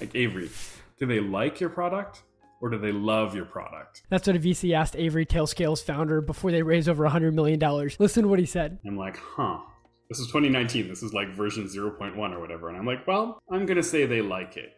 [0.00, 0.50] Like Avery,
[0.98, 2.22] do they like your product
[2.60, 4.02] or do they love your product?
[4.08, 7.58] That's what a VC asked Avery Tailscale's founder before they raised over $100 million.
[7.98, 8.78] Listen to what he said.
[8.86, 9.58] I'm like, huh.
[10.08, 10.88] This is 2019.
[10.88, 12.68] This is like version 0.1 or whatever.
[12.68, 14.72] And I'm like, well, I'm going to say they like it.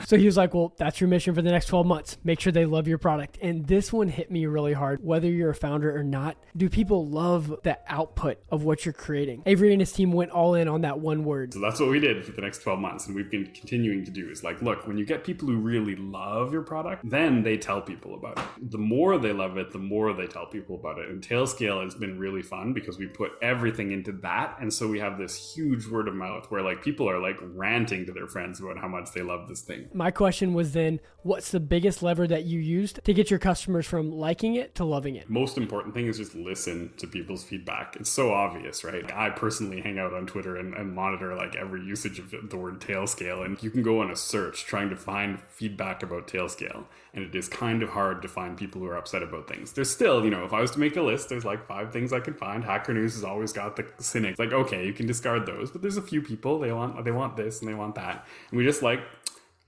[0.06, 2.16] so he was like, well, that's your mission for the next 12 months.
[2.22, 3.38] Make sure they love your product.
[3.42, 5.02] And this one hit me really hard.
[5.02, 9.42] Whether you're a founder or not, do people love the output of what you're creating?
[9.46, 11.52] Avery and his team went all in on that one word.
[11.52, 13.08] So that's what we did for the next 12 months.
[13.08, 15.96] And we've been continuing to do is like, look, when you get people who really
[15.96, 18.70] love your product, then they tell people about it.
[18.70, 21.08] The more they love it, the more they tell people about it.
[21.08, 24.56] And Tailscale has been really fun because we put everything into that.
[24.60, 28.06] And so we have this huge word of mouth where like people are like ranting
[28.06, 29.88] to their friends about how much they love this thing.
[29.92, 33.86] My question was then, what's the biggest lever that you used to get your customers
[33.86, 35.28] from liking it to loving it?
[35.28, 37.96] Most important thing is just listen to people's feedback.
[37.96, 39.10] It's so obvious, right?
[39.12, 42.80] I personally hang out on Twitter and, and monitor like every usage of the word
[42.80, 43.44] Tailscale.
[43.44, 46.84] And you can go on a search trying to find feedback about Tailscale.
[47.12, 49.72] And it is kind of hard to find people who are upset about things.
[49.72, 52.12] There's still, you know, if I was to make a list, there's like five things
[52.12, 52.64] I could find.
[52.64, 54.38] Hacker News has always got the cynics.
[54.38, 57.36] Like, okay, you can discard those, but there's a few people they want they want
[57.36, 58.26] this and they want that.
[58.50, 59.00] And we just like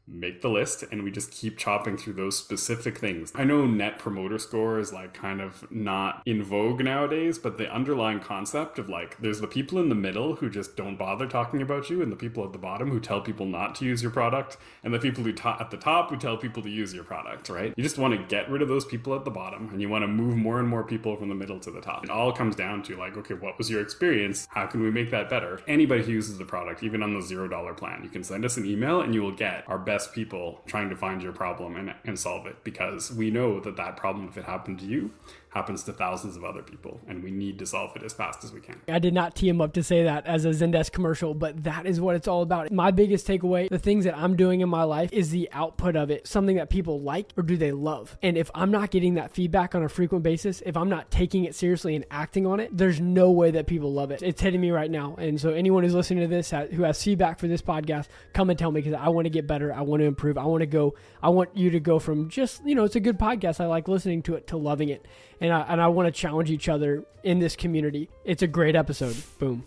[0.06, 3.32] make the list and we just keep chopping through those specific things.
[3.34, 7.72] I know net promoter score is like kind of not in vogue nowadays, but the
[7.72, 11.62] underlying concept of like there's the people in the middle who just don't bother talking
[11.62, 14.10] about you and the people at the bottom who tell people not to use your
[14.10, 17.04] product and the people who ta- at the top who tell people to use your
[17.04, 17.72] product, right?
[17.76, 20.02] You just want to get rid of those people at the bottom and you want
[20.02, 22.04] to move more and more people from the middle to the top.
[22.04, 24.46] It all comes down to like, okay, what was your experience?
[24.50, 25.60] How can we make that better?
[25.66, 28.66] Anybody who uses the product, even on the $0 plan, you can send us an
[28.66, 31.94] email and you will get our best best people trying to find your problem and,
[32.06, 35.10] and solve it because we know that that problem, if it happened to you,
[35.52, 38.52] happens to thousands of other people, and we need to solve it as fast as
[38.52, 38.80] we can.
[38.88, 41.84] I did not tee him up to say that as a Zendesk commercial, but that
[41.84, 42.72] is what it's all about.
[42.72, 46.10] My biggest takeaway, the things that I'm doing in my life, is the output of
[46.10, 48.16] it something that people like or do they love?
[48.22, 51.44] And if I'm not getting that feedback on a frequent basis, if I'm not taking
[51.44, 54.22] it seriously and acting on it, there's no way that people love it.
[54.22, 55.16] It's hitting me right now.
[55.16, 58.58] And so, anyone who's listening to this who has feedback for this podcast, come and
[58.58, 59.72] tell me because I want to get better.
[59.72, 60.38] I want to improve.
[60.38, 63.00] I want to go, I want you to go from just, you know, it's a
[63.00, 63.60] good podcast.
[63.60, 65.06] I like listening to it to loving it
[65.42, 68.08] and I, and I want to challenge each other in this community.
[68.24, 69.16] It's a great episode.
[69.38, 69.64] Boom.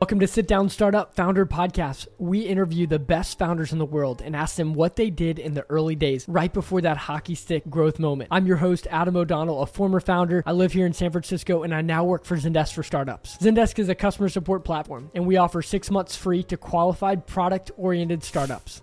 [0.00, 2.06] Welcome to Sit Down Startup Founder Podcast.
[2.18, 5.54] We interview the best founders in the world and ask them what they did in
[5.54, 8.28] the early days, right before that hockey stick growth moment.
[8.30, 10.42] I'm your host, Adam O'Donnell, a former founder.
[10.46, 13.38] I live here in San Francisco and I now work for Zendesk for Startups.
[13.38, 17.70] Zendesk is a customer support platform and we offer six months free to qualified product
[17.76, 18.82] oriented startups.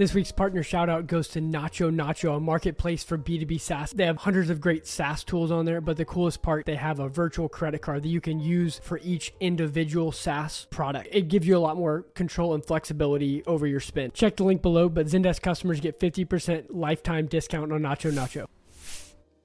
[0.00, 3.92] This week's partner shout out goes to NachoNacho, a marketplace for B2B SaaS.
[3.92, 7.00] They have hundreds of great SaaS tools on there, but the coolest part, they have
[7.00, 11.08] a virtual credit card that you can use for each individual SaaS product.
[11.12, 14.14] It gives you a lot more control and flexibility over your spend.
[14.14, 18.46] Check the link below, but Zendesk customers get 50% lifetime discount on NachoNacho.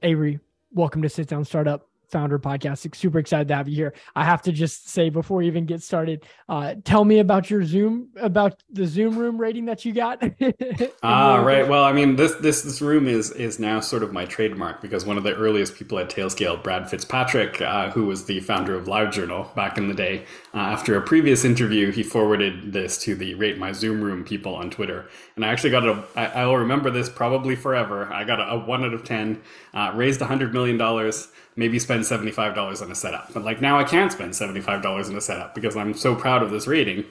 [0.04, 0.40] Avery,
[0.72, 2.96] welcome to Sit Down Startup founder podcast.
[2.96, 3.94] Super excited to have you here.
[4.16, 7.62] I have to just say before we even get started, uh, tell me about your
[7.66, 10.24] Zoom, about the Zoom room rating that you got.
[11.03, 11.68] ah, right.
[11.68, 15.06] Well, I mean, this this this room is is now sort of my trademark because
[15.06, 18.86] one of the earliest people at Tailscale, Brad Fitzpatrick, uh, who was the founder of
[18.86, 23.34] LiveJournal back in the day, uh, after a previous interview, he forwarded this to the
[23.36, 26.02] Rate My Zoom Room people on Twitter, and I actually got a.
[26.16, 28.06] I, I will remember this probably forever.
[28.14, 29.42] I got a, a one out of ten,
[29.74, 33.34] uh, raised a hundred million dollars maybe spend $75 on a setup.
[33.34, 36.52] But like now I can't spend $75 on a setup because I'm so proud of
[36.52, 37.06] this rating.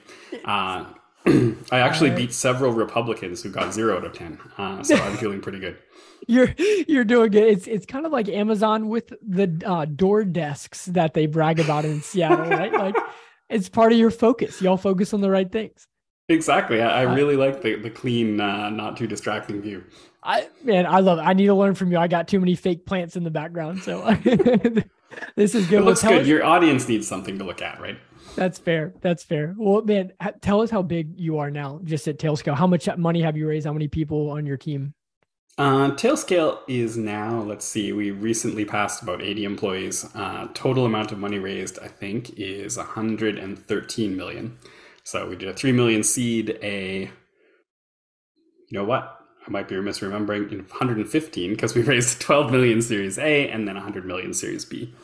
[0.45, 0.85] Uh,
[1.27, 4.39] I actually beat several Republicans who got zero out of 10.
[4.59, 5.79] Uh, so I'm feeling pretty good.
[6.27, 6.55] You're
[6.89, 7.43] you're doing good.
[7.43, 11.85] It's it's kind of like Amazon with the uh, door desks that they brag about
[11.85, 12.73] in Seattle, right?
[12.85, 12.97] Like
[13.51, 14.63] it's part of your focus.
[14.63, 15.87] Y'all focus on the right things.
[16.31, 16.81] Exactly.
[16.81, 19.85] I, I uh, really like the the clean, uh, not too distracting view.
[20.25, 21.23] I man, I love it.
[21.23, 21.99] I need to learn from you.
[21.99, 24.03] I got too many fake plants in the background, so
[25.37, 25.81] this is good.
[25.81, 26.23] It looks well, good.
[26.23, 27.99] Us, Your audience needs something to look at, right?
[28.35, 28.95] That's fair.
[29.01, 29.55] That's fair.
[29.57, 32.57] Well, man, tell us how big you are now, just at Tailscale.
[32.57, 33.67] How much money have you raised?
[33.67, 34.95] How many people on your team?
[35.57, 40.05] Uh, Tailscale is now, let's see, we recently passed about 80 employees.
[40.15, 44.59] Uh, total amount of money raised, I think, is 113 million.
[45.05, 47.11] So we did a 3 million seed, a, you
[48.73, 49.14] know what?
[49.47, 54.05] I might be misremembering, 115 because we raised 12 million Series A and then 100
[54.05, 54.95] million Series B.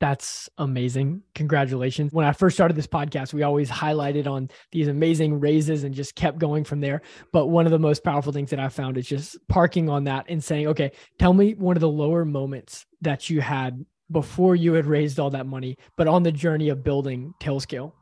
[0.00, 1.22] That's amazing.
[1.34, 2.12] Congratulations.
[2.12, 6.14] When I first started this podcast, we always highlighted on these amazing raises and just
[6.14, 7.00] kept going from there.
[7.32, 10.26] But one of the most powerful things that I found is just parking on that
[10.28, 14.74] and saying, okay, tell me one of the lower moments that you had before you
[14.74, 17.92] had raised all that money, but on the journey of building Tailscale.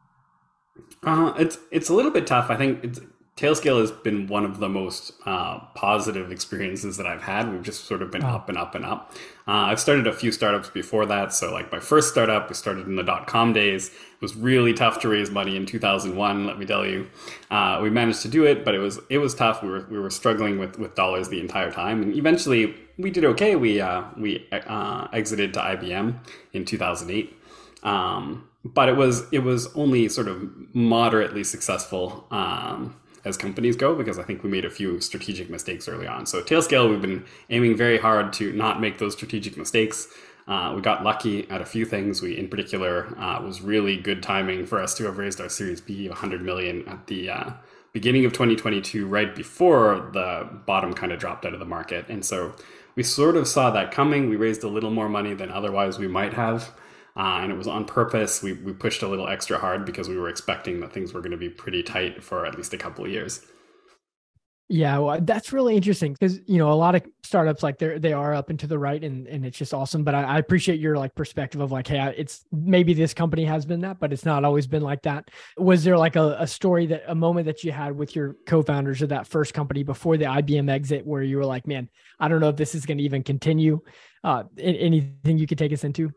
[1.05, 2.51] Uh, it's it's a little bit tough.
[2.51, 3.01] I think it's
[3.43, 7.51] Tailscale has been one of the most uh, positive experiences that I've had.
[7.51, 8.29] We've just sort of been oh.
[8.29, 9.11] up and up and up.
[9.49, 11.35] Uh, I've started a few startups before that.
[11.35, 13.89] So, like my first startup, we started in the dot com days.
[13.89, 16.47] It was really tough to raise money in 2001.
[16.47, 17.09] Let me tell you,
[17.51, 19.61] uh, we managed to do it, but it was it was tough.
[19.61, 23.25] We were we were struggling with with dollars the entire time, and eventually we did
[23.25, 23.57] okay.
[23.57, 26.17] We uh, we uh, exited to IBM
[26.53, 27.37] in 2008.
[27.83, 33.95] Um, but it was it was only sort of moderately successful um, as companies go
[33.95, 36.27] because I think we made a few strategic mistakes early on.
[36.27, 40.09] So Tailscale, we've been aiming very hard to not make those strategic mistakes.
[40.49, 42.21] Uh, we got lucky at a few things.
[42.21, 45.81] We, in particular, uh, was really good timing for us to have raised our Series
[45.81, 47.51] B 100 million at the uh,
[47.93, 52.07] beginning of 2022, right before the bottom kind of dropped out of the market.
[52.09, 52.55] And so
[52.97, 54.29] we sort of saw that coming.
[54.29, 56.73] We raised a little more money than otherwise we might have.
[57.17, 58.43] Uh, and it was on purpose.
[58.43, 61.33] We, we pushed a little extra hard because we were expecting that things were going
[61.33, 63.45] to be pretty tight for at least a couple of years.
[64.75, 68.15] Yeah, well, that's really interesting because you know a lot of startups like they're they
[68.15, 70.03] are up and to the right, and and it's just awesome.
[70.03, 73.67] But I, I appreciate your like perspective of like, hey, it's maybe this company has
[73.67, 75.31] been that, but it's not always been like that.
[75.59, 79.03] Was there like a, a story that a moment that you had with your co-founders
[79.03, 82.41] of that first company before the IBM exit where you were like, man, I don't
[82.41, 83.81] know if this is going to even continue?
[84.25, 86.13] Uh, anything you could take us into?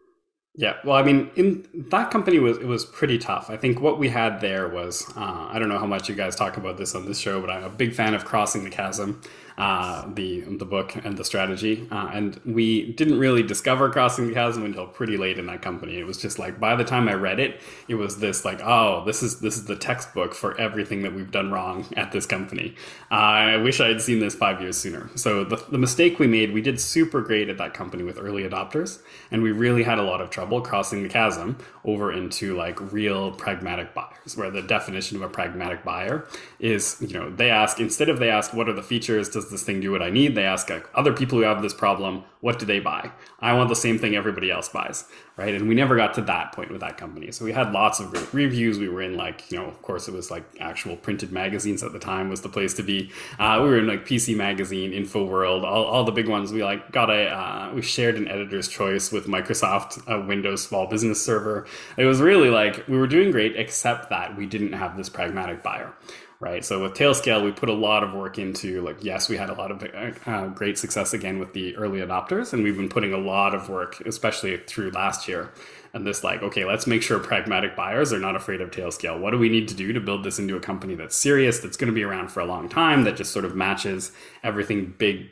[0.58, 3.50] Yeah, well, I mean, in that company was it was pretty tough.
[3.50, 6.36] I think what we had there was uh, I don't know how much you guys
[6.36, 9.22] talk about this on this show, but I'm a big fan of Crossing the Chasm
[9.58, 11.88] uh, the the book and the strategy.
[11.92, 15.98] Uh, and we didn't really discover Crossing the Chasm until pretty late in that company.
[15.98, 19.04] It was just like by the time I read it, it was this like, oh,
[19.06, 22.76] this is this is the textbook for everything that we've done wrong at this company.
[23.12, 25.10] Uh, I wish I had seen this five years sooner.
[25.16, 28.44] So the the mistake we made, we did super great at that company with early
[28.44, 29.00] adopters,
[29.32, 33.32] and we really had a lot of trouble crossing the chasm over into like real
[33.32, 36.28] pragmatic buyers, where the definition of a pragmatic buyer
[36.60, 39.52] is, you know, they ask instead of they ask what are the features does does
[39.52, 40.34] this thing do what I need?
[40.34, 43.12] They ask other people who have this problem, what do they buy?
[43.40, 45.06] I want the same thing everybody else buys,
[45.38, 45.54] right?
[45.54, 47.32] And we never got to that point with that company.
[47.32, 48.80] So we had lots of reviews.
[48.80, 51.92] We were in like, you know, of course, it was like actual printed magazines at
[51.92, 53.12] the time was the place to be.
[53.38, 56.52] Uh, we were in like PC Magazine, InfoWorld, all, all the big ones.
[56.52, 60.88] We like got a, uh, we shared an editor's choice with Microsoft a Windows Small
[60.88, 61.68] Business Server.
[61.98, 65.62] It was really like we were doing great, except that we didn't have this pragmatic
[65.62, 65.94] buyer
[66.40, 66.64] right?
[66.66, 69.54] So with Tailscale, we put a lot of work into like, yes, we had a
[69.54, 69.84] lot of
[70.26, 73.70] uh, great success again with the early adopters, and we've been putting a lot of
[73.70, 75.52] work, especially through last year.
[75.94, 79.18] And this, like, okay, let's make sure pragmatic buyers are not afraid of Tailscale.
[79.18, 81.78] What do we need to do to build this into a company that's serious, that's
[81.78, 84.12] going to be around for a long time, that just sort of matches
[84.44, 85.28] everything big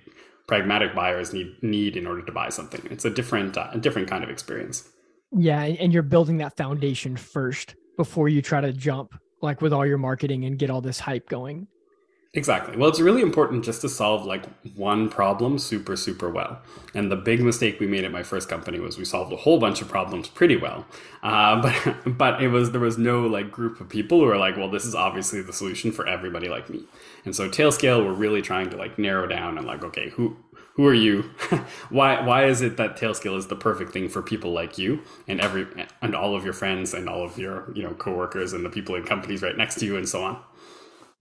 [0.47, 2.81] pragmatic buyers need need in order to buy something?
[2.89, 4.88] It's a different, uh, a different kind of experience.
[5.33, 9.86] Yeah, and you're building that foundation first before you try to jump like with all
[9.86, 11.68] your marketing and get all this hype going.
[12.36, 12.75] Exactly.
[12.75, 14.44] Well, it's really important just to solve like
[14.75, 16.60] one problem super, super well.
[16.95, 19.60] And the big mistake we made at my first company was we solved a whole
[19.60, 20.88] bunch of problems pretty well.
[21.22, 21.62] Uh,
[22.06, 24.72] but but it was there was no like group of people who were like, well,
[24.72, 26.84] this is obviously the solution for everybody like me.
[27.24, 30.36] And so Tailscale, we're really trying to like narrow down and like, okay, who
[30.74, 31.22] who are you?
[31.90, 35.40] why why is it that Tailscale is the perfect thing for people like you and
[35.40, 35.68] every
[36.02, 38.96] and all of your friends and all of your you know coworkers and the people
[38.96, 40.42] in companies right next to you and so on?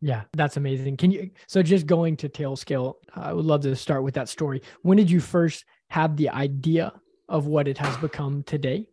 [0.00, 0.96] Yeah, that's amazing.
[0.96, 2.94] Can you so just going to Tailscale?
[3.14, 4.62] I would love to start with that story.
[4.82, 6.92] When did you first have the idea
[7.28, 8.88] of what it has become today?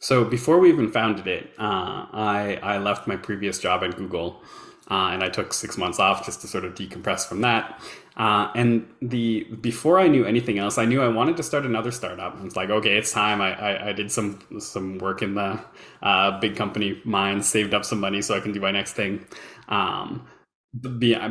[0.00, 4.42] So before we even founded it, uh, I I left my previous job at Google.
[4.90, 7.78] Uh, and I took six months off just to sort of decompress from that.
[8.18, 11.92] Uh, and the before I knew anything else, I knew I wanted to start another
[11.92, 12.36] startup.
[12.44, 13.40] It's like, okay, it's time.
[13.40, 15.60] I, I, I did some some work in the
[16.02, 19.24] uh, big company mine, saved up some money so I can do my next thing.
[19.68, 20.26] Um,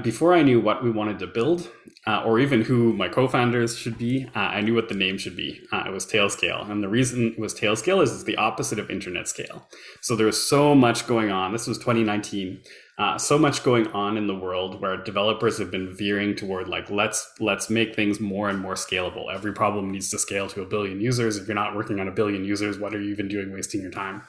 [0.01, 1.69] before I knew what we wanted to build,
[2.07, 5.35] uh, or even who my co-founders should be, uh, I knew what the name should
[5.35, 5.61] be.
[5.71, 8.89] Uh, it was Tailscale, and the reason it was Tailscale is it's the opposite of
[8.89, 9.67] internet scale.
[10.01, 11.51] So there was so much going on.
[11.51, 12.61] This was 2019
[12.97, 16.89] uh, so much going on in the world where developers have been veering toward like
[16.89, 19.31] let's let's make things more and more scalable.
[19.31, 21.37] Every problem needs to scale to a billion users.
[21.37, 23.91] If you're not working on a billion users what are you even doing wasting your
[23.91, 24.23] time?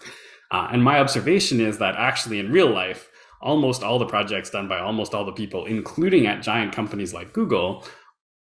[0.50, 3.10] Uh, and my observation is that actually in real life
[3.40, 7.32] almost all the projects done by almost all the people including at giant companies like
[7.32, 7.84] google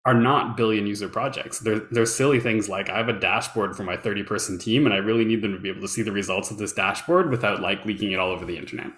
[0.09, 1.59] are not billion user projects.
[1.59, 4.93] They're, they're silly things like I have a dashboard for my 30 person team and
[4.93, 7.61] I really need them to be able to see the results of this dashboard without
[7.61, 8.91] like leaking it all over the internet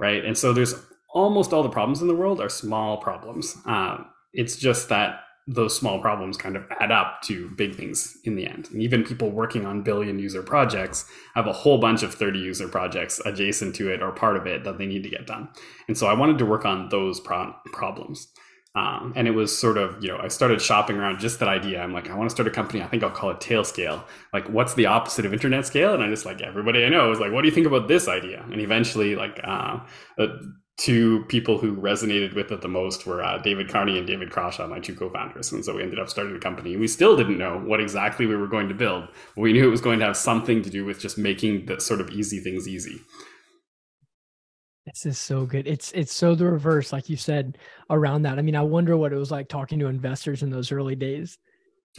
[0.00, 0.24] right?
[0.24, 0.74] And so there's
[1.10, 3.56] almost all the problems in the world are small problems.
[3.66, 3.98] Uh,
[4.32, 8.46] it's just that those small problems kind of add up to big things in the
[8.46, 8.68] end.
[8.72, 12.68] And even people working on billion user projects have a whole bunch of 30 user
[12.68, 15.48] projects adjacent to it or part of it that they need to get done.
[15.88, 18.28] And so I wanted to work on those pro- problems.
[18.76, 21.82] Um, and it was sort of, you know, I started shopping around just that idea.
[21.82, 22.82] I'm like, I want to start a company.
[22.82, 24.04] I think I'll call it Tailscale.
[24.32, 25.92] Like, what's the opposite of internet scale?
[25.92, 28.06] And I just like everybody I know was like, what do you think about this
[28.06, 28.44] idea?
[28.50, 29.80] And eventually, like, uh,
[30.18, 30.26] uh,
[30.80, 34.66] two people who resonated with it the most were uh, David Carney and David Crawshaw,
[34.66, 35.52] my two co-founders.
[35.52, 36.76] And so we ended up starting the company.
[36.76, 39.08] We still didn't know what exactly we were going to build.
[39.36, 42.00] We knew it was going to have something to do with just making the sort
[42.00, 43.00] of easy things easy.
[44.92, 45.66] This is so good.
[45.68, 47.58] It's it's so the reverse, like you said,
[47.90, 48.38] around that.
[48.38, 51.38] I mean, I wonder what it was like talking to investors in those early days.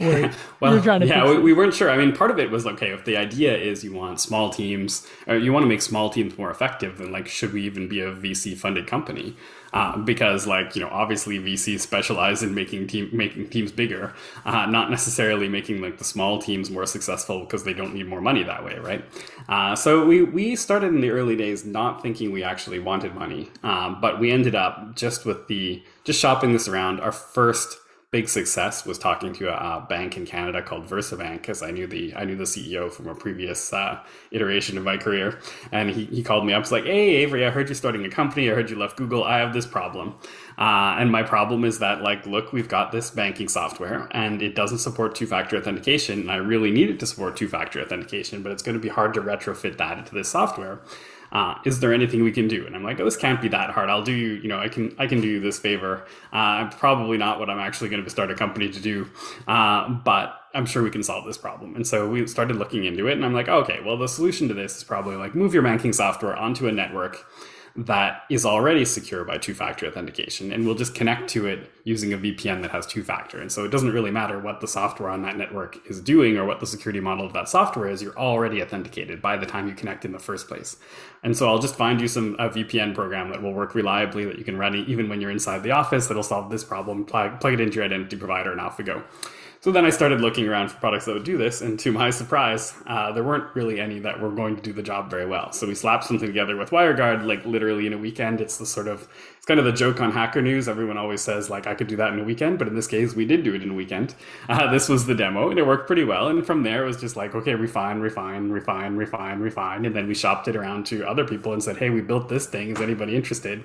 [0.00, 1.90] well, yeah, we, we, weren't sure.
[1.90, 2.92] I mean, part of it was okay.
[2.92, 6.38] If the idea is you want small teams, or you want to make small teams
[6.38, 9.36] more effective, then like, should we even be a VC funded company?
[9.74, 14.14] Uh, because like you know, obviously VCs specialize in making team making teams bigger,
[14.46, 18.22] uh, not necessarily making like the small teams more successful because they don't need more
[18.22, 19.04] money that way, right?
[19.50, 23.50] Uh, so we we started in the early days not thinking we actually wanted money,
[23.62, 27.00] um, but we ended up just with the just shopping this around.
[27.00, 27.78] Our first
[28.12, 32.14] big success was talking to a, bank in Canada called VersaBank because I knew the
[32.14, 33.98] I knew the CEO from a previous uh,
[34.30, 35.38] iteration of my career,
[35.72, 36.62] and he, he called me up.
[36.62, 38.50] He's like, "Hey Avery, I heard you're starting a company.
[38.50, 39.24] I heard you left Google.
[39.24, 40.14] I have this problem,
[40.58, 44.54] uh, and my problem is that like, look, we've got this banking software, and it
[44.54, 48.62] doesn't support two-factor authentication, and I really need it to support two-factor authentication, but it's
[48.62, 50.80] going to be hard to retrofit that into this software."
[51.32, 52.66] Uh, is there anything we can do?
[52.66, 53.88] And I'm like, oh, this can't be that hard.
[53.88, 56.04] I'll do you, you know, I can, I can do you this favor.
[56.32, 59.08] Uh, probably not what I'm actually going to start a company to do,
[59.48, 61.74] uh, but I'm sure we can solve this problem.
[61.74, 64.54] And so we started looking into it, and I'm like, okay, well, the solution to
[64.54, 67.26] this is probably like move your banking software onto a network
[67.74, 70.52] that is already secure by two factor authentication.
[70.52, 73.40] And we'll just connect to it using a VPN that has two factor.
[73.40, 76.44] And so it doesn't really matter what the software on that network is doing or
[76.44, 79.74] what the security model of that software is, you're already authenticated by the time you
[79.74, 80.76] connect in the first place.
[81.22, 84.38] And so I'll just find you some a VPN program that will work reliably that
[84.38, 87.54] you can run even when you're inside the office that'll solve this problem, plug, plug
[87.54, 89.02] it into your identity provider, and off we go.
[89.62, 92.10] So then I started looking around for products that would do this, and to my
[92.10, 95.52] surprise, uh, there weren't really any that were going to do the job very well.
[95.52, 98.40] So we slapped something together with WireGuard, like literally in a weekend.
[98.40, 100.68] It's the sort of it's kind of the joke on Hacker News.
[100.68, 103.14] Everyone always says like I could do that in a weekend, but in this case,
[103.14, 104.16] we did do it in a weekend.
[104.48, 106.26] Uh, this was the demo, and it worked pretty well.
[106.26, 110.08] And from there, it was just like okay, refine, refine, refine, refine, refine, and then
[110.08, 112.70] we shopped it around to other people and said, hey, we built this thing.
[112.70, 113.62] Is anybody interested?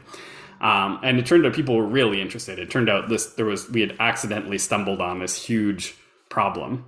[0.61, 2.59] Um, and it turned out people were really interested.
[2.59, 5.95] It turned out this there was we had accidentally stumbled on this huge
[6.29, 6.85] problem,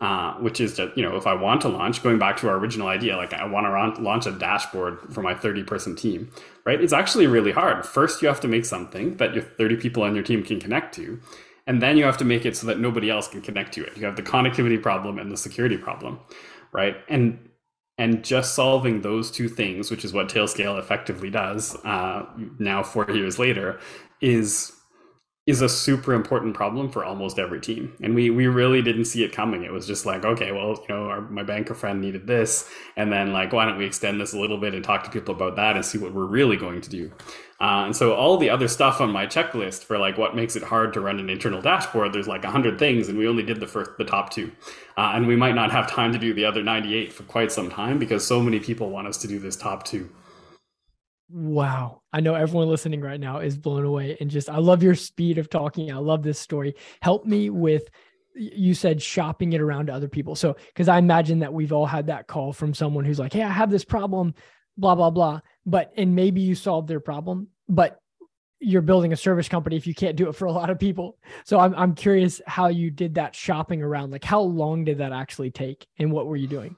[0.00, 2.56] uh, which is that you know if I want to launch, going back to our
[2.56, 6.32] original idea, like I want to launch a dashboard for my thirty person team,
[6.64, 6.80] right?
[6.80, 7.84] It's actually really hard.
[7.84, 10.94] First, you have to make something that your thirty people on your team can connect
[10.96, 11.20] to.
[11.66, 13.96] And then you have to make it so that nobody else can connect to it.
[13.96, 16.18] You have the connectivity problem and the security problem,
[16.72, 16.96] right?
[17.08, 17.50] And
[18.00, 22.24] and just solving those two things, which is what Tailscale effectively does uh,
[22.58, 23.78] now, four years later,
[24.22, 24.72] is
[25.46, 27.92] is a super important problem for almost every team.
[28.02, 29.64] And we we really didn't see it coming.
[29.64, 32.66] It was just like, okay, well, you know, our, my banker friend needed this,
[32.96, 35.34] and then like, why don't we extend this a little bit and talk to people
[35.34, 37.12] about that and see what we're really going to do.
[37.60, 40.62] Uh, and so all the other stuff on my checklist for like what makes it
[40.62, 43.60] hard to run an internal dashboard, there's like a hundred things, and we only did
[43.60, 44.50] the first, the top two,
[44.96, 47.68] uh, and we might not have time to do the other 98 for quite some
[47.68, 50.08] time because so many people want us to do this top two.
[51.32, 52.02] Wow.
[52.12, 55.38] I know everyone listening right now is blown away and just, I love your speed
[55.38, 55.92] of talking.
[55.92, 56.74] I love this story.
[57.02, 57.88] Help me with,
[58.34, 60.34] you said shopping it around to other people.
[60.34, 63.42] So, because I imagine that we've all had that call from someone who's like, Hey,
[63.42, 64.34] I have this problem,
[64.80, 67.98] blah, blah, blah but and maybe you solve their problem, but
[68.60, 71.16] you're building a service company if you can't do it for a lot of people.
[71.44, 74.10] So I'm I'm curious how you did that shopping around.
[74.10, 76.76] Like how long did that actually take and what were you doing?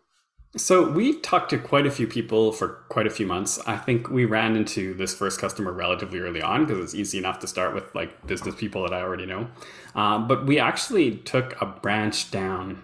[0.54, 3.58] So we talked to quite a few people for quite a few months.
[3.66, 7.38] I think we ran into this first customer relatively early on because it's easy enough
[7.38, 9.48] to start with like business people that I already know.
[9.94, 12.82] Uh, but we actually took a branch down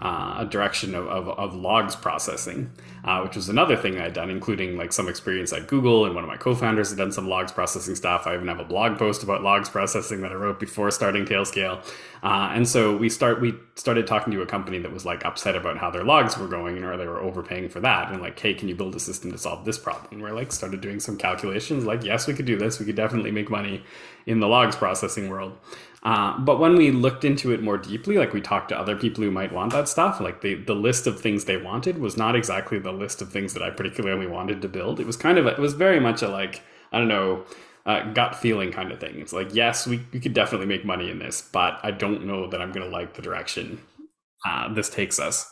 [0.00, 2.70] uh, a direction of, of, of logs processing,
[3.02, 6.06] uh, which was another thing I'd done, including like some experience at Google.
[6.06, 8.26] And one of my co-founders had done some logs processing stuff.
[8.26, 11.84] I even have a blog post about logs processing that I wrote before starting Tailscale.
[12.22, 15.56] Uh, and so we start we started talking to a company that was like upset
[15.56, 18.12] about how their logs were going, or they were overpaying for that.
[18.12, 20.06] And like, hey, can you build a system to solve this problem?
[20.12, 21.84] And we're like started doing some calculations.
[21.84, 22.78] Like, yes, we could do this.
[22.78, 23.82] We could definitely make money
[24.26, 25.56] in the logs processing world.
[26.08, 29.22] Uh, but when we looked into it more deeply, like we talked to other people
[29.22, 32.34] who might want that stuff, like the, the list of things they wanted was not
[32.34, 35.00] exactly the list of things that I particularly wanted to build.
[35.00, 36.62] It was kind of, a, it was very much a like,
[36.92, 37.44] I don't know,
[37.84, 39.20] uh, gut feeling kind of thing.
[39.20, 42.48] It's like, yes, we, we could definitely make money in this, but I don't know
[42.48, 43.78] that I'm going to like the direction
[44.48, 45.50] uh, this takes us.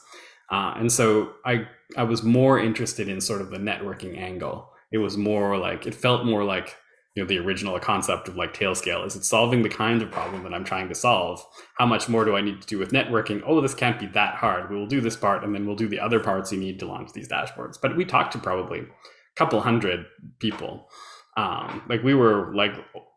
[0.50, 4.70] Uh, and so I I was more interested in sort of the networking angle.
[4.90, 6.76] It was more like it felt more like
[7.16, 10.44] you know the original concept of like Tailscale is it solving the kind of problem
[10.44, 11.44] that I'm trying to solve.
[11.78, 13.42] How much more do I need to do with networking?
[13.44, 14.70] Oh, this can't be that hard.
[14.70, 16.86] We will do this part and then we'll do the other parts you need to
[16.86, 17.78] launch these dashboards.
[17.80, 18.86] But we talked to probably a
[19.34, 20.06] couple hundred
[20.38, 20.88] people
[21.36, 22.72] um, like we were like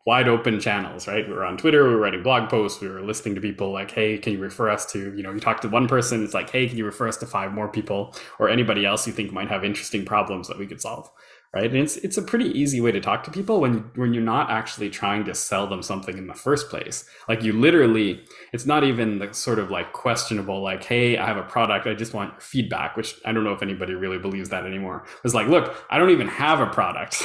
[0.06, 1.26] wide open channels, right?
[1.26, 3.90] We were on Twitter, we were writing blog posts, we were listening to people like,
[3.90, 6.50] hey, can you refer us to, you know, you talk to one person, it's like,
[6.50, 9.48] hey, can you refer us to five more people or anybody else you think might
[9.48, 11.10] have interesting problems that we could solve?
[11.52, 11.66] Right?
[11.66, 14.50] And it's it's a pretty easy way to talk to people when when you're not
[14.50, 17.04] actually trying to sell them something in the first place.
[17.28, 21.36] Like you literally, it's not even the sort of like questionable, like, hey, I have
[21.36, 24.64] a product, I just want feedback, which I don't know if anybody really believes that
[24.64, 25.04] anymore.
[25.24, 27.16] It's like, look, I don't even have a product.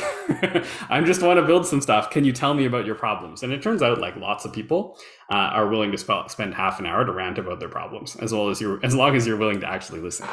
[0.89, 2.09] I just want to build some stuff.
[2.09, 3.43] Can you tell me about your problems?
[3.43, 4.97] And it turns out like lots of people
[5.29, 8.33] uh, are willing to sp- spend half an hour to rant about their problems, as
[8.33, 10.27] well as you, as long as you're willing to actually listen.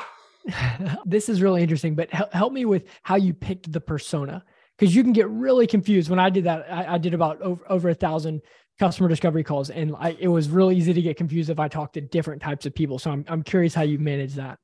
[1.07, 4.45] this is really interesting, but help, me with how you picked the persona
[4.77, 6.11] because you can get really confused.
[6.11, 8.43] When I did that, I, I did about over, over a thousand
[8.79, 11.95] customer discovery calls, and I, it was really easy to get confused if I talked
[11.95, 12.99] to different types of people.
[12.99, 14.59] So I'm, I'm curious how you manage that.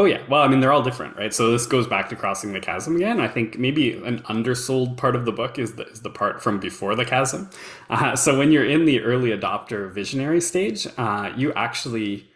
[0.00, 1.34] Oh yeah, well, I mean, they're all different, right?
[1.34, 3.18] So this goes back to crossing the chasm again.
[3.18, 6.60] I think maybe an undersold part of the book is the, is the part from
[6.60, 7.50] before the chasm.
[7.90, 12.30] Uh, so when you're in the early adopter visionary stage, uh, you actually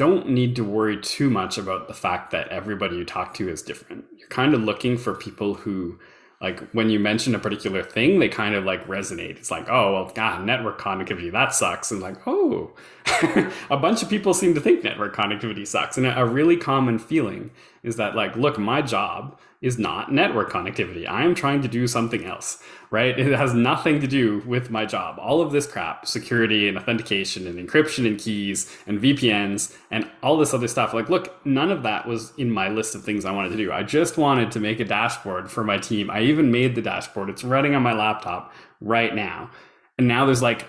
[0.00, 3.60] don't need to worry too much about the fact that everybody you talk to is
[3.60, 4.06] different.
[4.16, 5.98] You're kind of looking for people who
[6.40, 9.36] like when you mention a particular thing, they kind of like resonate.
[9.36, 11.90] It's like, oh, well, God, network connectivity, that sucks.
[11.90, 12.72] And like, oh,
[13.70, 15.98] a bunch of people seem to think network connectivity sucks.
[15.98, 17.50] And a really common feeling
[17.82, 21.06] is that, like, look, my job is not network connectivity.
[21.06, 23.18] I am trying to do something else, right?
[23.18, 25.18] It has nothing to do with my job.
[25.18, 30.38] All of this crap, security and authentication and encryption and keys and VPNs and all
[30.38, 30.94] this other stuff.
[30.94, 33.70] Like, look, none of that was in my list of things I wanted to do.
[33.70, 36.10] I just wanted to make a dashboard for my team.
[36.10, 37.28] I even made the dashboard.
[37.28, 39.50] It's running on my laptop right now.
[39.98, 40.64] And now there's like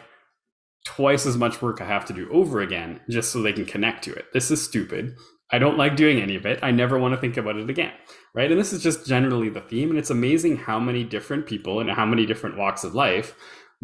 [0.83, 4.03] twice as much work I have to do over again just so they can connect
[4.03, 4.25] to it.
[4.33, 5.15] This is stupid.
[5.51, 6.59] I don't like doing any of it.
[6.61, 7.93] I never want to think about it again.
[8.33, 8.49] Right.
[8.49, 9.89] And this is just generally the theme.
[9.89, 13.35] And it's amazing how many different people and how many different walks of life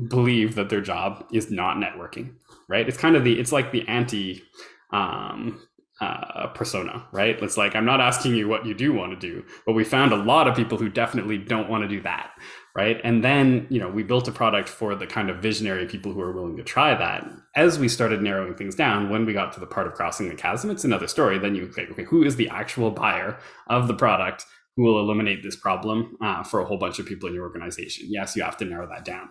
[0.07, 2.35] believe that their job is not networking.
[2.69, 2.87] Right.
[2.87, 4.43] It's kind of the, it's like the anti
[4.91, 5.61] um,
[5.99, 7.41] uh, persona, right?
[7.41, 10.11] It's like, I'm not asking you what you do want to do, but we found
[10.13, 12.31] a lot of people who definitely don't want to do that,
[12.77, 13.01] right?
[13.03, 16.21] And then, you know, we built a product for the kind of visionary people who
[16.21, 17.27] are willing to try that.
[17.55, 20.35] As we started narrowing things down, when we got to the part of crossing the
[20.35, 21.39] chasm, it's another story.
[21.39, 25.41] Then you say, okay, who is the actual buyer of the product who will eliminate
[25.41, 28.05] this problem uh, for a whole bunch of people in your organization?
[28.09, 29.29] Yes, you have to narrow that down.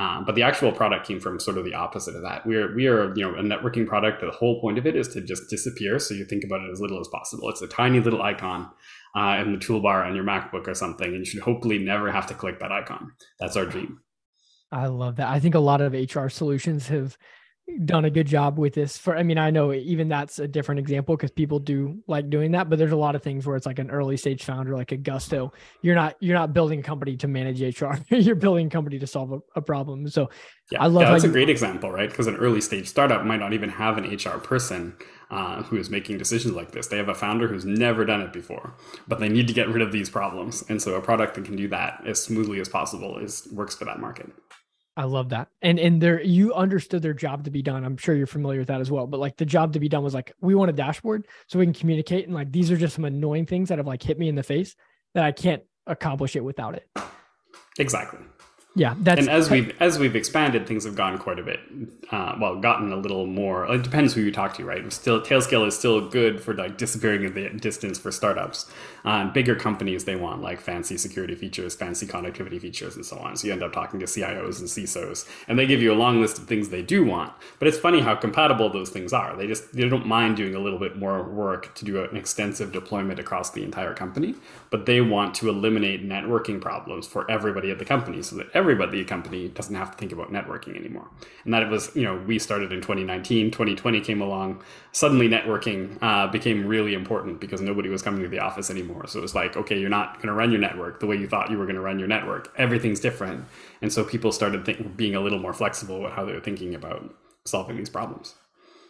[0.00, 2.46] Um, but the actual product came from sort of the opposite of that.
[2.46, 4.22] We are we are you know a networking product.
[4.22, 6.80] The whole point of it is to just disappear, so you think about it as
[6.80, 7.50] little as possible.
[7.50, 8.70] It's a tiny little icon
[9.14, 12.26] uh, in the toolbar on your MacBook or something, and you should hopefully never have
[12.28, 13.12] to click that icon.
[13.40, 14.00] That's our dream.
[14.72, 15.28] I love that.
[15.28, 17.18] I think a lot of HR solutions have
[17.84, 20.78] done a good job with this for i mean i know even that's a different
[20.78, 23.66] example because people do like doing that but there's a lot of things where it's
[23.66, 25.52] like an early stage founder like a gusto.
[25.82, 29.06] You're not you're not building a company to manage hr you're building a company to
[29.06, 30.08] solve a, a problem.
[30.08, 30.30] So
[30.70, 32.08] yeah, i love yeah, that's you, a great example right?
[32.08, 34.96] Because an early stage startup might not even have an hr person
[35.30, 36.88] uh, who is making decisions like this.
[36.88, 38.74] They have a founder who's never done it before
[39.08, 40.64] but they need to get rid of these problems.
[40.68, 43.84] And so a product that can do that as smoothly as possible is works for
[43.84, 44.30] that market
[44.96, 45.48] I love that.
[45.62, 47.84] And and there you understood their job to be done.
[47.84, 49.06] I'm sure you're familiar with that as well.
[49.06, 51.66] But like the job to be done was like we want a dashboard so we
[51.66, 54.28] can communicate and like these are just some annoying things that have like hit me
[54.28, 54.76] in the face
[55.14, 56.88] that I can't accomplish it without it.
[57.78, 58.20] Exactly
[58.76, 61.58] yeah that's and as we've as we've expanded things have gone quite a bit
[62.12, 65.66] uh, well gotten a little more it depends who you talk to right still tailscale
[65.66, 68.70] is still good for like disappearing in the distance for startups
[69.04, 73.36] uh, bigger companies they want like fancy security features fancy connectivity features and so on
[73.36, 76.20] so you end up talking to cios and cisos and they give you a long
[76.20, 79.46] list of things they do want but it's funny how compatible those things are they
[79.46, 83.18] just they don't mind doing a little bit more work to do an extensive deployment
[83.18, 84.34] across the entire company
[84.70, 89.00] but they want to eliminate networking problems for everybody at the company so that everybody
[89.00, 91.08] at the company doesn't have to think about networking anymore.
[91.44, 94.62] And that was, you know, we started in 2019, 2020 came along.
[94.92, 98.89] Suddenly networking uh, became really important because nobody was coming to the office anymore.
[99.06, 101.28] So it was like, okay, you're not going to run your network the way you
[101.28, 102.52] thought you were going to run your network.
[102.56, 103.44] Everything's different.
[103.82, 107.14] And so people started think, being a little more flexible about how they're thinking about
[107.44, 108.34] solving these problems.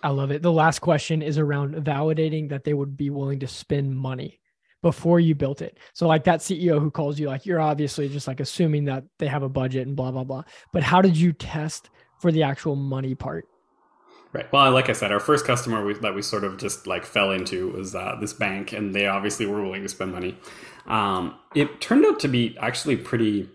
[0.03, 0.43] I love it.
[0.43, 4.41] The last question is around validating that they would be willing to spend money
[4.83, 5.79] before you built it.
[5.93, 9.27] So like that CEO who calls you, like you're obviously just like assuming that they
[9.27, 10.45] have a budget and blah blah blah.
[10.73, 13.47] But how did you test for the actual money part?
[14.33, 14.51] Right.
[14.53, 17.33] Well, like I said, our first customer we, that we sort of just like fell
[17.33, 20.37] into was uh, this bank, and they obviously were willing to spend money.
[20.87, 23.49] Um, it turned out to be actually pretty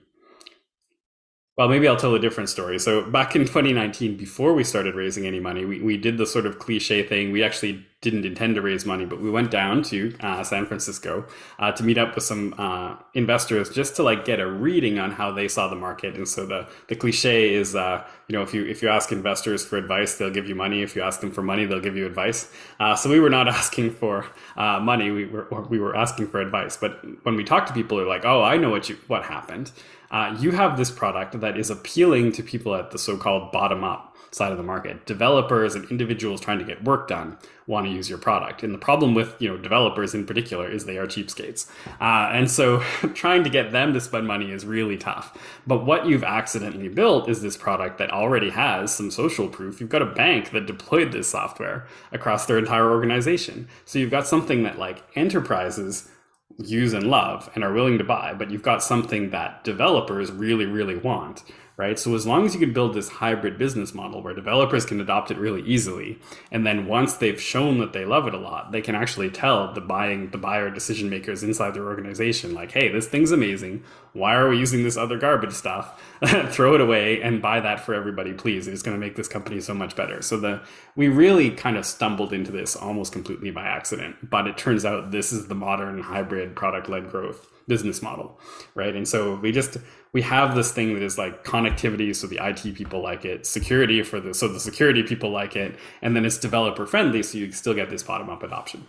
[1.58, 2.78] well, maybe I'll tell a different story.
[2.80, 6.46] So back in 2019, before we started raising any money, we, we did the sort
[6.46, 7.32] of cliche thing.
[7.32, 11.26] We actually didn't intend to raise money, but we went down to uh, San Francisco
[11.58, 15.12] uh, to meet up with some uh, investors just to like get a reading on
[15.12, 16.16] how they saw the market.
[16.16, 19.66] And so the the cliche is, uh, you know, if you if you ask investors
[19.66, 20.84] for advice, they'll give you money.
[20.84, 22.52] If you ask them for money, they'll give you advice.
[22.82, 24.26] Uh, so we were not asking for
[24.58, 25.10] uh, money.
[25.10, 26.76] We were we were asking for advice.
[26.78, 29.72] But when we talk to people, they're like, "Oh, I know what you what happened."
[30.12, 34.16] Uh, you have this product that is appealing to people at the so-called bottom up
[34.36, 35.06] side of the market.
[35.06, 37.38] Developers and individuals trying to get work done
[37.68, 38.64] want to use your product.
[38.64, 41.70] And the problem with you know developers in particular is they are cheapskates.
[42.02, 42.80] Uh, and so
[43.14, 45.38] trying to get them to spend money is really tough.
[45.66, 49.80] But what you've accidentally built is this product that already has some social proof.
[49.80, 53.70] You've got a bank that deployed this software across their entire organization.
[53.86, 56.10] So you've got something that like enterprises
[56.58, 60.66] use and love and are willing to buy, but you've got something that developers really,
[60.66, 61.44] really want,
[61.78, 62.00] right?
[62.00, 65.30] So as long as you can build this hybrid business model where developers can adopt
[65.30, 66.20] it really easily,
[66.52, 69.74] and then once they've shown that they love it a lot, they can actually tell
[69.74, 73.84] the buying the buyer decision makers inside their organization, like, hey, this thing's amazing.
[74.14, 76.02] Why are we using this other garbage stuff?
[76.52, 78.68] Throw it away and buy that for everybody, please.
[78.68, 80.22] It's going to make this company so much better.
[80.22, 80.62] So the
[80.96, 85.12] we really kind of stumbled into this almost completely by accident, but it turns out
[85.12, 88.40] this is the modern hybrid product led growth business model,
[88.76, 88.96] right?
[88.96, 89.78] And so we just
[90.14, 94.04] we have this thing that is like connectivity, so the IT people like it, security
[94.04, 97.52] for the so the security people like it, and then it's developer friendly, so you
[97.52, 98.86] still get this bottom up adoption.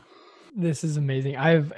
[0.54, 1.36] This is amazing.
[1.36, 1.72] I've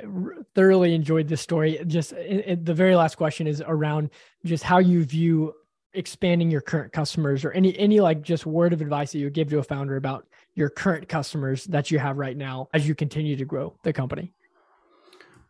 [0.55, 1.81] thoroughly enjoyed this story.
[1.87, 4.11] Just it, the very last question is around
[4.45, 5.55] just how you view
[5.95, 9.49] expanding your current customers or any any like just word of advice that you give
[9.49, 13.37] to a founder about your current customers that you have right now as you continue
[13.37, 14.33] to grow the company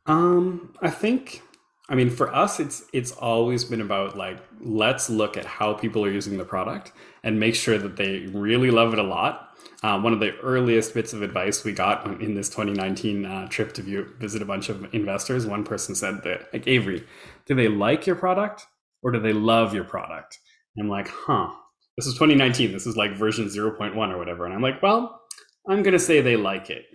[0.09, 1.43] um i think
[1.89, 6.05] I mean, for us, it's it's always been about like let's look at how people
[6.05, 6.93] are using the product
[7.23, 9.57] and make sure that they really love it a lot.
[9.83, 13.73] Uh, one of the earliest bits of advice we got in this 2019 uh, trip
[13.73, 17.07] to view, visit a bunch of investors, one person said that, like Avery,
[17.47, 18.67] do they like your product
[19.03, 20.39] or do they love your product?
[20.77, 21.51] And I'm like, huh.
[21.97, 22.73] This is 2019.
[22.73, 24.45] This is like version 0.1 or whatever.
[24.45, 25.21] And I'm like, well,
[25.69, 26.87] I'm gonna say they like it,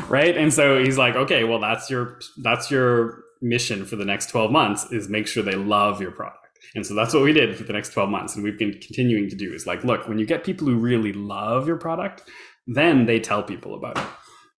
[0.08, 0.36] right?
[0.36, 4.50] And so he's like, okay, well, that's your that's your mission for the next 12
[4.50, 6.58] months is make sure they love your product.
[6.74, 8.34] And so that's what we did for the next 12 months.
[8.34, 11.12] And we've been continuing to do is like, look, when you get people who really
[11.12, 12.22] love your product,
[12.66, 14.04] then they tell people about it.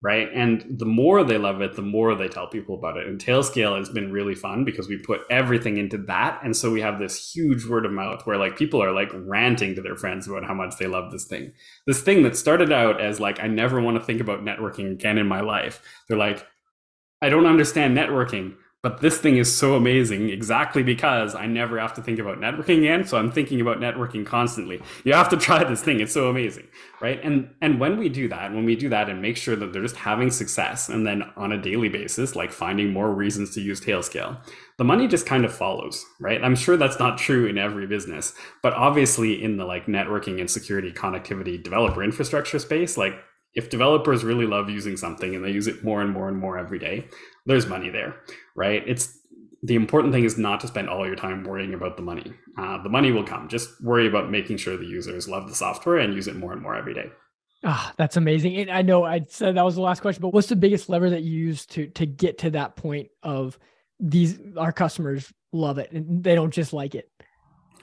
[0.03, 0.29] Right.
[0.33, 3.07] And the more they love it, the more they tell people about it.
[3.07, 6.39] And Tailscale has been really fun because we put everything into that.
[6.45, 9.75] And so we have this huge word of mouth where like people are like ranting
[9.75, 11.51] to their friends about how much they love this thing.
[11.87, 15.17] This thing that started out as like, I never want to think about networking again
[15.17, 15.83] in my life.
[16.09, 16.47] They're like,
[17.23, 18.55] I don't understand networking
[18.87, 22.79] but this thing is so amazing exactly because I never have to think about networking
[22.79, 23.05] again.
[23.05, 24.81] So I'm thinking about networking constantly.
[25.03, 25.99] You have to try this thing.
[25.99, 26.69] It's so amazing.
[27.01, 27.19] Right.
[27.25, 29.83] And and when we do that, when we do that and make sure that they're
[29.83, 33.81] just having success and then on a daily basis, like finding more reasons to use
[33.81, 34.39] Tailscale,
[34.79, 36.41] the money just kind of follows, right?
[36.41, 40.49] I'm sure that's not true in every business, but obviously in the like networking and
[40.49, 43.15] security connectivity developer infrastructure space, like
[43.57, 46.59] if developers really love using something and they use it more and more and more
[46.59, 47.09] every day,
[47.47, 48.15] there's money there,
[48.55, 48.83] right?
[48.87, 49.19] It's
[49.63, 52.35] the important thing is not to spend all your time worrying about the money.
[52.59, 53.49] Uh, the money will come.
[53.49, 56.63] Just worry about making sure the users love the software and use it more and
[56.63, 57.11] more every day.
[57.65, 58.57] Ah, that's amazing.
[58.57, 61.09] And I know I said that was the last question, but what's the biggest lever
[61.11, 63.59] that you use to to get to that point of
[63.99, 67.11] these our customers love it and they don't just like it?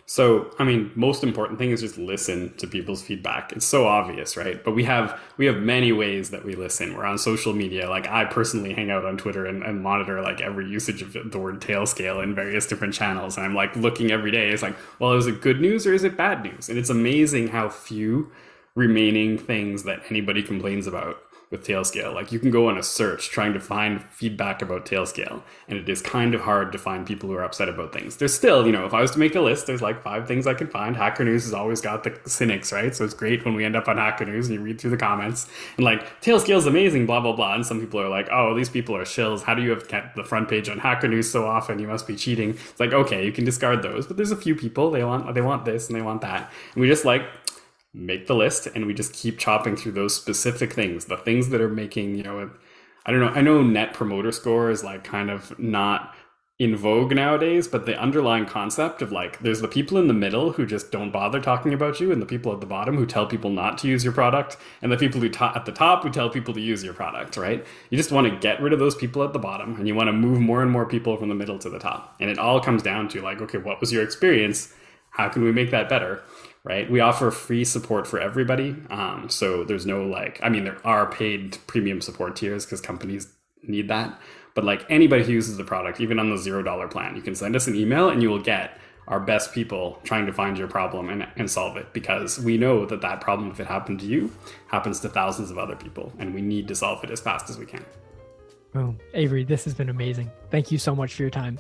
[0.06, 3.54] So, I mean, most important thing is just listen to people's feedback.
[3.54, 4.62] It's so obvious, right?
[4.64, 6.96] But we have we have many ways that we listen.
[6.96, 7.90] We're on social media.
[7.90, 11.40] Like I personally hang out on Twitter and, and monitor like every usage of the
[11.40, 13.38] word Tailscale in various different channels.
[13.38, 14.50] And I'm like looking every day.
[14.50, 16.68] It's like, well, is it good news or is it bad news?
[16.68, 18.30] And it's amazing how few
[18.76, 21.18] remaining things that anybody complains about
[21.54, 22.14] with Tailscale.
[22.14, 25.88] Like you can go on a search trying to find feedback about Tailscale, and it
[25.88, 28.18] is kind of hard to find people who are upset about things.
[28.18, 30.48] There's still, you know, if I was to make a list, there's like five things
[30.48, 30.98] I can find.
[30.98, 32.94] Hacker News has always got the cynics, right?
[32.94, 34.98] So it's great when we end up on Hacker News and you read through the
[34.98, 37.54] comments and like Tailscale is amazing, blah blah blah.
[37.54, 39.44] And some people are like, oh, these people are shills.
[39.44, 41.78] How do you have kept the front page on Hacker News so often?
[41.78, 42.50] You must be cheating.
[42.50, 45.42] It's like okay, you can discard those, but there's a few people they want they
[45.42, 47.24] want this and they want that, and we just like
[47.94, 51.62] make the list and we just keep chopping through those specific things the things that
[51.62, 52.50] are making you know
[53.06, 53.30] I don't know.
[53.30, 56.16] I know net promoter score is like kind of not
[56.60, 60.54] in vogue nowadays, but the underlying concept of like there's the people in the middle
[60.54, 63.26] who just don't bother talking about you, and the people at the bottom who tell
[63.26, 66.10] people not to use your product, and the people who ta- at the top who
[66.10, 67.66] tell people to use your product, right?
[67.90, 70.08] You just want to get rid of those people at the bottom, and you want
[70.08, 72.16] to move more and more people from the middle to the top.
[72.22, 74.74] And it all comes down to like, okay, what was your experience?
[75.10, 76.24] How can we make that better?
[76.64, 76.90] Right?
[76.90, 78.76] We offer free support for everybody.
[78.90, 83.28] Um, so there's no like, I mean, there are paid premium support tiers because companies
[83.64, 84.18] need that
[84.56, 87.36] but like anybody who uses the product, even on the zero dollar plan, you can
[87.36, 90.68] send us an email and you will get our best people trying to find your
[90.68, 94.06] problem and, and solve it because we know that that problem, if it happened to
[94.06, 94.32] you,
[94.68, 96.14] happens to thousands of other people.
[96.20, 97.84] And we need to solve it as fast as we can.
[98.72, 98.98] Boom.
[99.14, 100.32] Avery, this has been amazing.
[100.52, 101.60] Thank you so much for your time.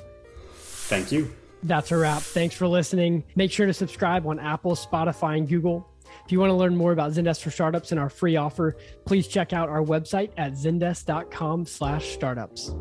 [0.53, 1.33] Thank you.
[1.63, 2.21] That's a wrap.
[2.21, 3.23] Thanks for listening.
[3.35, 5.89] Make sure to subscribe on Apple, Spotify, and Google.
[6.25, 9.27] If you want to learn more about Zendesk for startups and our free offer, please
[9.27, 12.73] check out our website at zendesk.com slash startups.